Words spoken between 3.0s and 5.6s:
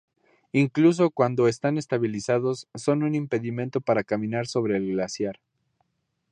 un impedimento para caminar sobre el glaciar.